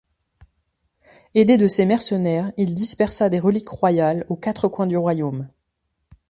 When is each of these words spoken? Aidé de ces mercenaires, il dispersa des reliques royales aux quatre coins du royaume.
Aidé 1.35 1.57
de 1.57 1.67
ces 1.67 1.85
mercenaires, 1.85 2.51
il 2.57 2.73
dispersa 2.73 3.29
des 3.29 3.37
reliques 3.39 3.69
royales 3.69 4.25
aux 4.29 4.35
quatre 4.35 4.67
coins 4.67 4.87
du 4.87 4.97
royaume. 4.97 5.47